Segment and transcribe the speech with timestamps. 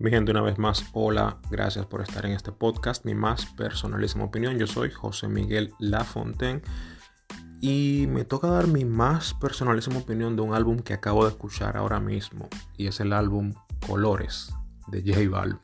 [0.00, 4.24] Mi gente, una vez más, hola, gracias por estar en este podcast, mi más personalísima
[4.24, 4.58] opinión.
[4.58, 6.62] Yo soy José Miguel Lafontaine
[7.60, 11.76] y me toca dar mi más personalísima opinión de un álbum que acabo de escuchar
[11.76, 13.52] ahora mismo y es el álbum
[13.86, 14.54] Colores
[14.86, 15.60] de J Balvin.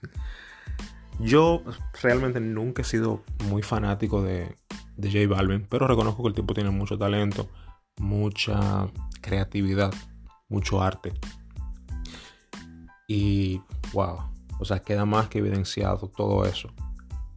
[1.18, 1.62] Yo
[2.02, 4.54] realmente nunca he sido muy fanático de,
[4.98, 7.48] de J Balvin, pero reconozco que el tipo tiene mucho talento,
[7.96, 8.86] mucha
[9.22, 9.94] creatividad,
[10.50, 11.14] mucho arte.
[13.08, 13.62] Y
[13.92, 14.18] wow,
[14.58, 16.70] o sea, queda más que evidenciado todo eso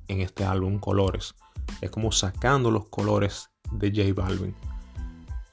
[0.08, 1.36] en este álbum Colores.
[1.82, 4.56] Es como sacando los colores de J Balvin.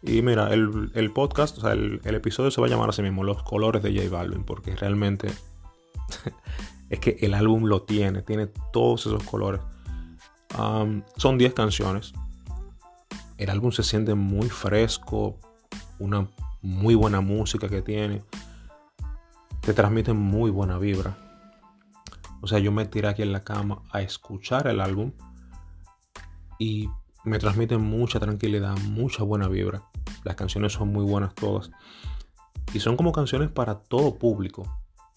[0.03, 3.43] Y mira, el, podcast, o sea, el, episodio se va a llamar así mismo, Los
[3.43, 5.29] colores de J Balvin, porque realmente
[6.91, 9.61] es que el álbum lo tiene, tiene todos esos colores.
[11.17, 12.13] son 10 canciones.
[13.37, 15.39] El álbum se siente muy fresco,
[15.99, 16.29] una
[16.63, 18.23] muy buena música que tiene
[19.67, 21.17] te transmiten muy buena vibra.
[22.41, 25.11] O sea, yo me tiré aquí en la cama a escuchar el álbum
[26.57, 26.89] y
[27.25, 29.83] me transmiten mucha tranquilidad, mucha buena vibra.
[30.23, 31.73] Las canciones son muy buenas todas.
[32.75, 34.63] Y son como canciones para todo público.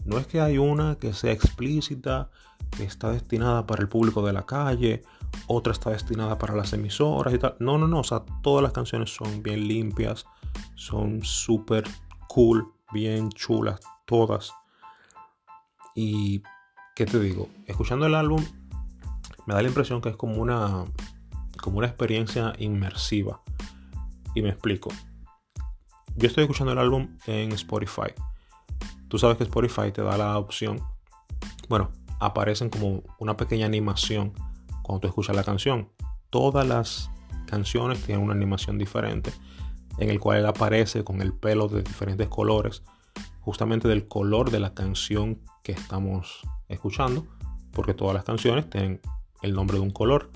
[0.03, 2.31] No es que hay una que sea explícita,
[2.75, 5.03] que está destinada para el público de la calle,
[5.45, 7.55] otra está destinada para las emisoras y tal.
[7.59, 7.99] No, no, no.
[7.99, 10.25] O sea, todas las canciones son bien limpias,
[10.73, 11.83] son súper
[12.27, 14.51] cool, bien chulas, todas.
[15.93, 16.41] Y,
[16.95, 17.47] ¿qué te digo?
[17.67, 18.43] Escuchando el álbum,
[19.45, 20.85] me da la impresión que es como una,
[21.61, 23.41] como una experiencia inmersiva.
[24.33, 24.89] Y me explico.
[26.15, 28.13] Yo estoy escuchando el álbum en Spotify.
[29.09, 30.81] Tú sabes que Spotify te da la opción.
[31.69, 34.33] Bueno, aparecen como una pequeña animación
[34.81, 35.91] cuando tú escuchas la canción.
[36.31, 37.11] Todas las
[37.45, 39.31] canciones tienen una animación diferente
[39.99, 42.81] en el cual aparece con el pelo de diferentes colores
[43.49, 47.25] justamente del color de la canción que estamos escuchando,
[47.71, 49.01] porque todas las canciones tienen
[49.41, 50.29] el nombre de un color.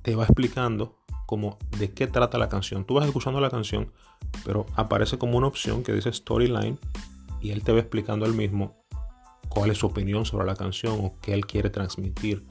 [0.00, 2.86] te va explicando como de qué trata la canción.
[2.86, 3.92] Tú vas escuchando la canción,
[4.42, 6.78] pero aparece como una opción que dice storyline
[7.42, 8.82] y él te va explicando el mismo
[9.50, 12.46] cuál es su opinión sobre la canción o qué él quiere transmitir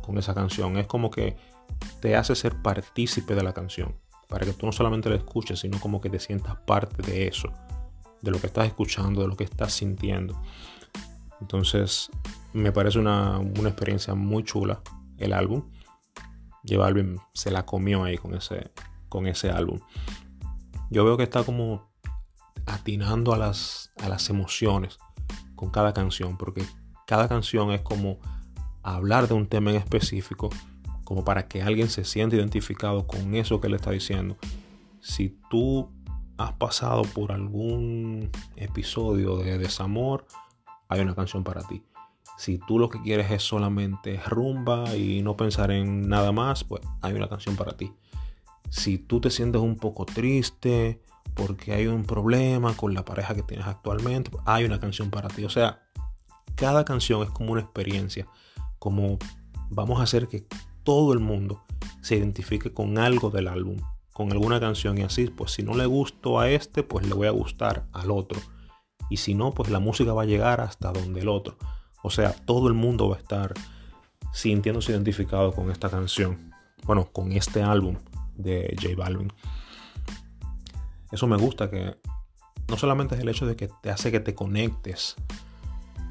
[0.00, 0.78] con esa canción.
[0.78, 1.36] Es como que
[2.00, 3.94] te hace ser partícipe de la canción
[4.28, 7.52] para que tú no solamente lo escuches, sino como que te sientas parte de eso,
[8.22, 10.40] de lo que estás escuchando, de lo que estás sintiendo.
[11.40, 12.10] Entonces,
[12.52, 14.80] me parece una, experiencia muy chula
[15.18, 15.64] el álbum.
[16.62, 16.92] Lleva
[17.32, 18.70] se la comió ahí con ese,
[19.08, 19.80] con ese álbum.
[20.90, 21.88] Yo veo que está como
[22.66, 24.98] atinando a las, a las emociones
[25.54, 26.64] con cada canción, porque
[27.06, 28.18] cada canción es como
[28.82, 30.50] hablar de un tema en específico
[31.06, 34.36] como para que alguien se sienta identificado con eso que le está diciendo.
[35.00, 35.88] Si tú
[36.36, 40.26] has pasado por algún episodio de desamor,
[40.88, 41.84] hay una canción para ti.
[42.38, 46.82] Si tú lo que quieres es solamente rumba y no pensar en nada más, pues
[47.02, 47.92] hay una canción para ti.
[48.68, 51.00] Si tú te sientes un poco triste
[51.34, 55.28] porque hay un problema con la pareja que tienes actualmente, pues hay una canción para
[55.28, 55.44] ti.
[55.44, 55.82] O sea,
[56.56, 58.26] cada canción es como una experiencia,
[58.80, 59.20] como
[59.70, 60.48] vamos a hacer que
[60.86, 61.64] todo el mundo
[62.00, 63.78] se identifique con algo del álbum,
[64.12, 67.26] con alguna canción y así, pues si no le gusto a este, pues le voy
[67.26, 68.40] a gustar al otro.
[69.10, 71.58] Y si no, pues la música va a llegar hasta donde el otro.
[72.04, 73.52] O sea, todo el mundo va a estar
[74.32, 76.52] sintiéndose identificado con esta canción.
[76.84, 77.96] Bueno, con este álbum
[78.36, 79.32] de J Balvin.
[81.10, 81.96] Eso me gusta que
[82.68, 85.16] no solamente es el hecho de que te hace que te conectes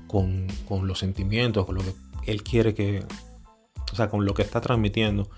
[0.07, 1.93] con, con los sentimientos, con lo que
[2.25, 3.05] él quiere que,
[3.95, 5.29] o sea, con lo que está transmitiendo,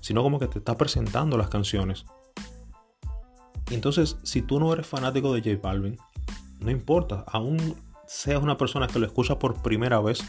[0.00, 2.06] sino como que te está presentando las canciones.
[3.70, 5.98] Entonces, si tú no eres fanático de J Balvin,
[6.60, 10.24] no importa, aún seas una persona que lo escucha por primera vez,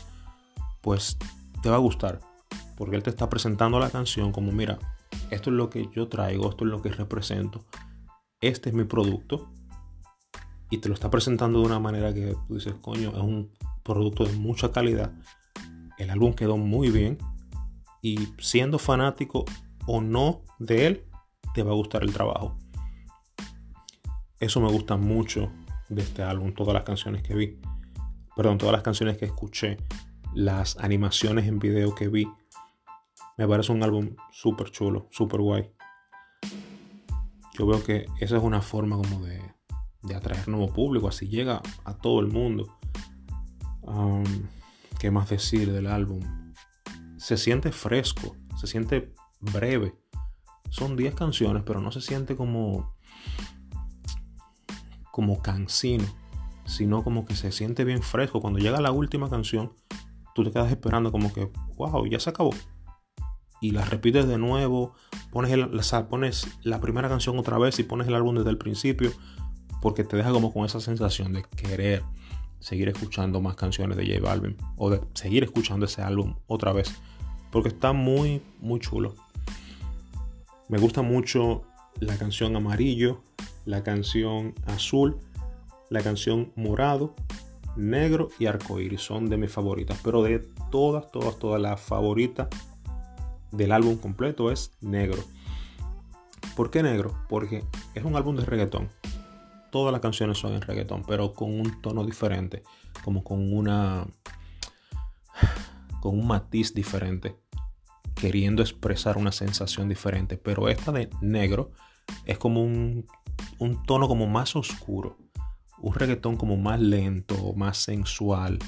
[0.81, 1.17] pues
[1.63, 2.19] te va a gustar,
[2.75, 4.77] porque él te está presentando la canción como, mira,
[5.29, 7.63] esto es lo que yo traigo, esto es lo que represento,
[8.41, 9.49] este es mi producto,
[10.69, 13.49] y te lo está presentando de una manera que tú dices, coño, es un
[13.81, 15.13] producto de mucha calidad,
[15.97, 17.17] el álbum quedó muy bien,
[18.01, 19.45] y siendo fanático
[19.85, 21.05] o no de él,
[21.53, 22.57] te va a gustar el trabajo.
[24.39, 25.51] Eso me gusta mucho
[25.89, 27.59] de este álbum, todas las canciones que vi.
[28.35, 29.77] Perdón, todas las canciones que escuché,
[30.33, 32.27] las animaciones en video que vi.
[33.37, 35.71] Me parece un álbum súper chulo, súper guay.
[37.57, 39.41] Yo veo que esa es una forma como de,
[40.15, 42.77] atraer nuevo público, así llega a todo el mundo.
[44.99, 46.21] ¿Qué más decir del álbum?
[47.21, 49.93] Se siente fresco, se siente breve.
[50.71, 52.95] Son 10 canciones, pero no se siente como
[55.11, 56.05] como cansino.
[56.65, 58.41] sino como que se siente bien fresco.
[58.41, 59.73] Cuando llega la última canción,
[60.33, 62.55] tú te quedas esperando como que, wow, ya se acabó.
[63.59, 64.95] Y la repites de nuevo,
[65.31, 65.55] pones,
[66.09, 69.11] pones la primera canción otra vez y pones el álbum desde el principio,
[69.79, 72.03] porque te deja como con esa sensación de querer
[72.61, 76.95] seguir escuchando más canciones de J Balvin o de seguir escuchando ese álbum otra vez,
[77.51, 79.15] porque está muy, muy chulo.
[80.69, 81.63] Me gusta mucho
[81.99, 83.21] la canción Amarillo,
[83.65, 85.17] la canción Azul,
[85.89, 87.13] la canción Morado,
[87.75, 92.47] Negro y Arcoíris son de mis favoritas, pero de todas, todas, todas las favoritas
[93.51, 95.23] del álbum completo es Negro.
[96.55, 97.15] ¿Por qué Negro?
[97.27, 97.63] Porque
[97.95, 98.89] es un álbum de reggaetón.
[99.71, 102.63] Todas las canciones son en reggaetón, pero con un tono diferente,
[103.03, 104.05] como con una
[106.01, 107.37] con un matiz diferente,
[108.15, 111.71] queriendo expresar una sensación diferente, pero esta de Negro
[112.25, 113.05] es como un,
[113.59, 115.17] un tono como más oscuro,
[115.79, 118.59] un reggaetón como más lento, más sensual,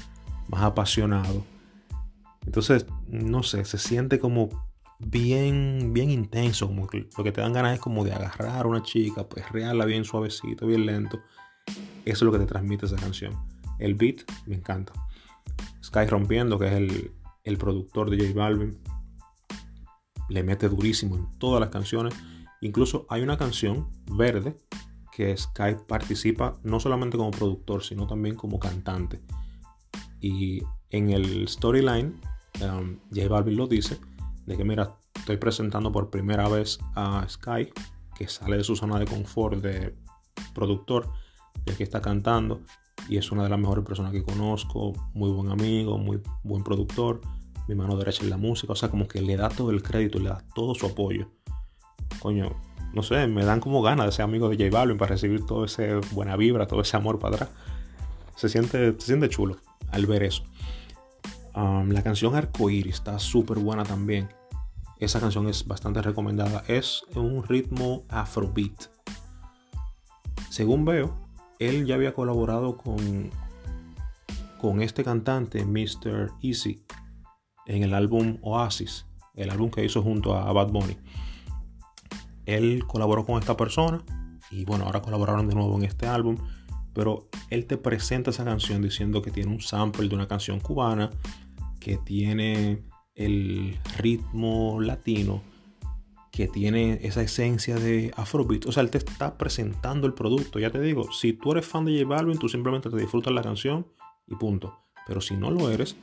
[0.48, 1.44] más apasionado.
[2.46, 4.63] Entonces, no sé, se siente como
[4.98, 8.82] bien, bien intenso, como lo que te dan ganas es como de agarrar a una
[8.82, 11.20] chica, pues rearla bien suavecito, bien lento.
[11.66, 13.34] Eso es lo que te transmite esa canción.
[13.78, 14.92] El beat me encanta.
[15.82, 17.12] Sky Rompiendo, que es el,
[17.44, 18.78] el productor de J Balvin,
[20.28, 22.14] le mete durísimo en todas las canciones.
[22.60, 24.56] Incluso hay una canción verde
[25.12, 29.20] que Sky participa no solamente como productor, sino también como cantante.
[30.20, 32.20] Y en el storyline,
[32.62, 33.98] um, J Balvin lo dice,
[34.46, 37.70] de que mira, estoy presentando por primera vez a Sky,
[38.16, 39.94] que sale de su zona de confort de
[40.54, 41.10] productor,
[41.66, 42.60] y que está cantando,
[43.08, 47.20] y es una de las mejores personas que conozco, muy buen amigo, muy buen productor,
[47.68, 50.18] mi mano derecha en la música, o sea, como que le da todo el crédito,
[50.18, 51.30] le da todo su apoyo.
[52.20, 52.50] Coño,
[52.92, 55.64] no sé, me dan como ganas de ser amigo de J Balvin para recibir todo
[55.64, 57.50] ese buena vibra, todo ese amor para atrás.
[58.36, 59.56] Se siente, se siente chulo
[59.90, 60.44] al ver eso.
[61.54, 64.28] La canción Arcoíris está súper buena también.
[64.98, 66.64] Esa canción es bastante recomendada.
[66.66, 68.86] Es un ritmo afrobeat.
[70.50, 71.28] Según veo,
[71.58, 73.30] él ya había colaborado con,
[74.60, 76.32] con este cantante, Mr.
[76.42, 76.84] Easy,
[77.66, 80.96] en el álbum Oasis, el álbum que hizo junto a Bad Bunny
[82.46, 84.02] él colaboró con esta persona
[84.50, 86.36] y bueno, ahora colaboraron de nuevo en este álbum,
[86.94, 91.10] pero él te presenta esa canción diciendo que tiene un sample de una canción cubana,
[91.80, 92.82] que tiene
[93.14, 95.42] el ritmo latino,
[96.30, 98.66] que tiene esa esencia de Afrobeat.
[98.66, 100.58] O sea, él te está presentando el producto.
[100.58, 103.42] Ya te digo, si tú eres fan de J Balvin, tú simplemente te disfrutas la
[103.42, 103.86] canción
[104.26, 104.78] y punto.
[105.06, 105.96] Pero si no lo eres,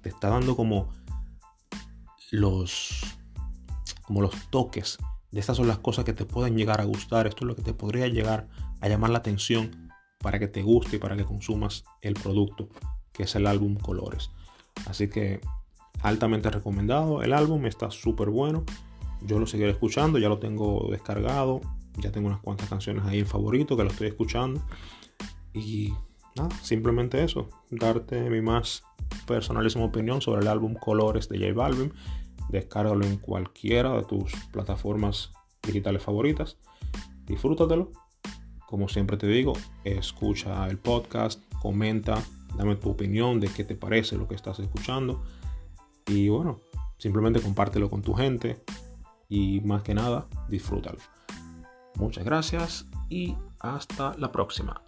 [0.00, 0.88] te está dando como
[2.30, 3.02] los
[4.02, 4.98] como los toques
[5.38, 7.26] estas son las cosas que te pueden llegar a gustar.
[7.26, 8.48] Esto es lo que te podría llegar
[8.80, 9.85] a llamar la atención
[10.18, 12.68] para que te guste y para que consumas el producto,
[13.12, 14.30] que es el álbum Colores.
[14.86, 15.40] Así que
[16.02, 17.22] altamente recomendado.
[17.22, 18.64] El álbum está súper bueno.
[19.22, 21.60] Yo lo seguiré escuchando, ya lo tengo descargado.
[21.98, 24.62] Ya tengo unas cuantas canciones ahí en favorito que lo estoy escuchando.
[25.54, 25.94] Y
[26.36, 27.48] nada, simplemente eso.
[27.70, 28.82] Darte mi más
[29.26, 31.92] personalísima opinión sobre el álbum Colores de J Balvin.
[32.50, 36.58] Descárgalo en cualquiera de tus plataformas digitales favoritas.
[37.24, 37.90] Disfrútatelo.
[38.66, 39.52] Como siempre te digo,
[39.84, 42.22] escucha el podcast, comenta,
[42.56, 45.22] dame tu opinión de qué te parece lo que estás escuchando.
[46.06, 46.60] Y bueno,
[46.98, 48.62] simplemente compártelo con tu gente
[49.28, 50.98] y más que nada, disfrútalo.
[51.96, 54.85] Muchas gracias y hasta la próxima.